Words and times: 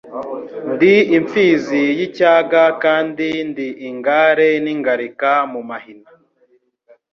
ndi 0.73 0.95
imfizi 1.17 1.83
y'icyaga 1.99 2.63
kandi 2.83 3.27
ndi 3.49 3.67
ingare 3.89 4.49
n'ingalika 4.63 5.31
mu 5.51 5.61
mahina 5.69 6.09